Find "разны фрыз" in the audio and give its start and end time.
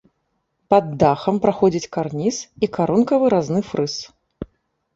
3.37-3.93